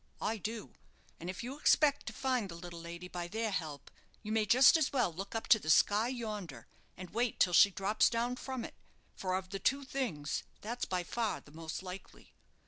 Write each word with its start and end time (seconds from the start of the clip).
I 0.19 0.37
do; 0.37 0.73
and 1.19 1.29
if 1.29 1.43
you 1.43 1.59
expect 1.59 2.07
to 2.07 2.11
find 2.13 2.49
the 2.49 2.55
little 2.55 2.81
lady 2.81 3.07
by 3.07 3.27
their 3.27 3.51
help, 3.51 3.91
you 4.23 4.31
may 4.31 4.47
just 4.47 4.75
as 4.75 4.91
well 4.91 5.13
look 5.13 5.35
up 5.35 5.47
to 5.49 5.59
the 5.59 5.69
sky 5.69 6.07
yonder, 6.07 6.65
and 6.97 7.11
wait 7.11 7.39
till 7.39 7.53
she 7.53 7.69
drops 7.69 8.09
down 8.09 8.37
from 8.37 8.65
it, 8.65 8.73
for 9.15 9.35
of 9.35 9.51
the 9.51 9.59
two 9.59 9.83
things 9.83 10.41
that's 10.61 10.85
by 10.85 11.03
far 11.03 11.41
the 11.41 11.51
most 11.51 11.83
likely. 11.83 12.33